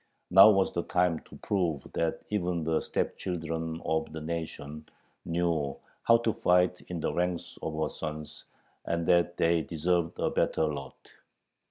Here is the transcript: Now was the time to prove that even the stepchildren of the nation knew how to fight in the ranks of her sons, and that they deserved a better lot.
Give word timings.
Now 0.31 0.49
was 0.49 0.73
the 0.73 0.81
time 0.81 1.19
to 1.25 1.35
prove 1.43 1.83
that 1.93 2.21
even 2.31 2.63
the 2.63 2.81
stepchildren 2.81 3.79
of 3.85 4.11
the 4.11 4.19
nation 4.19 4.89
knew 5.25 5.77
how 6.01 6.17
to 6.17 6.33
fight 6.33 6.81
in 6.87 6.99
the 6.99 7.13
ranks 7.13 7.59
of 7.61 7.75
her 7.79 7.89
sons, 7.89 8.45
and 8.83 9.05
that 9.05 9.37
they 9.37 9.61
deserved 9.61 10.17
a 10.17 10.31
better 10.31 10.65
lot. 10.73 10.97